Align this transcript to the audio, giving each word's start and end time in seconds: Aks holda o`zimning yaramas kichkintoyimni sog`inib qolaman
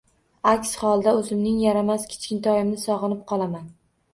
Aks 0.51 0.71
holda 0.85 1.13
o`zimning 1.19 1.59
yaramas 1.65 2.07
kichkintoyimni 2.15 2.83
sog`inib 2.87 3.25
qolaman 3.35 3.71